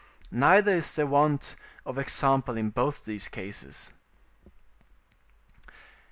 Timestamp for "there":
0.95-1.05